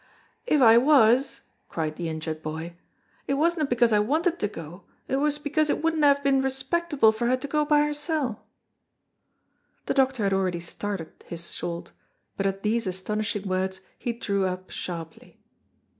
"If 0.47 0.63
I 0.63 0.79
was," 0.79 1.41
cried 1.69 1.95
the 1.95 2.09
injured 2.09 2.41
boy, 2.41 2.73
"it 3.27 3.35
wasna 3.35 3.65
because 3.67 3.93
I 3.93 3.99
wanted 3.99 4.39
to 4.39 4.47
go, 4.47 4.83
it 5.07 5.17
was 5.17 5.37
because 5.37 5.69
it 5.69 5.83
wouldna 5.83 6.07
have 6.07 6.23
been 6.23 6.41
respectable 6.41 7.11
for 7.11 7.27
her 7.27 7.37
to 7.37 7.47
go 7.47 7.65
by 7.67 7.81
hersel'." 7.81 8.39
The 9.85 9.93
doctor 9.93 10.23
had 10.23 10.33
already 10.33 10.59
started 10.59 11.23
his 11.27 11.53
shalt, 11.53 11.91
but 12.35 12.47
at 12.47 12.63
these 12.63 12.87
astonishing 12.87 13.47
words 13.47 13.79
he 13.99 14.11
drew 14.11 14.45
up 14.47 14.71
sharply. 14.71 15.39